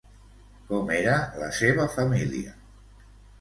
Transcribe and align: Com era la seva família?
Com 0.71 0.89
era 0.95 1.17
la 1.41 1.49
seva 1.59 1.85
família? 1.99 2.57